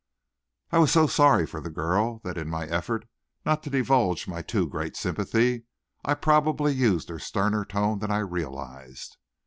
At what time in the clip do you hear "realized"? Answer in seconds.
8.21-9.17